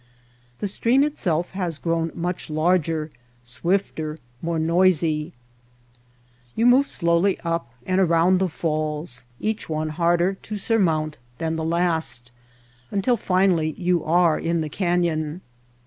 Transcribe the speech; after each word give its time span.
The 0.61 0.67
stream 0.67 1.03
itself 1.03 1.51
has 1.51 1.77
grown 1.77 2.09
much 2.15 2.49
larger, 2.49 3.11
swifter, 3.43 4.17
more 4.41 4.57
noisy. 4.57 5.31
You 6.55 6.65
move 6.65 6.87
slowly 6.87 7.37
up 7.41 7.71
and 7.85 8.01
around 8.01 8.39
the 8.39 8.45
MOUNTAIN 8.45 8.61
BARRIERS 8.63 9.25
217 9.41 9.51
falls, 9.51 9.51
each 9.63 9.69
one 9.69 9.89
harder 9.89 10.33
to 10.33 10.55
surmount 10.55 11.19
than 11.37 11.55
the 11.55 11.63
last, 11.63 12.31
until 12.89 13.15
finally 13.15 13.75
you 13.77 14.03
are 14.03 14.39
in 14.39 14.61
the 14.61 14.69
canyon. 14.69 15.41